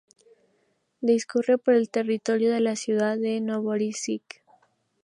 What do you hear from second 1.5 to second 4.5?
por el territorio de la ciudad de Novorosíisk.